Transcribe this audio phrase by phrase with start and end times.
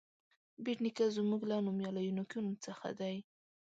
[0.63, 3.15] بېټ نیکه زموږ له نومیالیو نیکونو څخه دی.